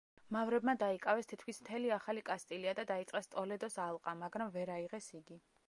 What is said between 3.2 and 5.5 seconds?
ტოლედოს ალყა, მაგრამ ვერ აიღეს იგი.